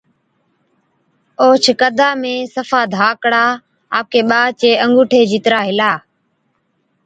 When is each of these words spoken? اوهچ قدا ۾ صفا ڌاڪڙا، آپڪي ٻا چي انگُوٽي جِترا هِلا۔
اوهچ 1.43 1.65
قدا 1.81 2.09
۾ 2.23 2.33
صفا 2.55 2.81
ڌاڪڙا، 2.93 3.45
آپڪي 3.99 4.21
ٻا 4.29 4.41
چي 4.59 4.69
انگُوٽي 4.83 5.21
جِترا 5.29 5.59
هِلا۔ 5.67 5.91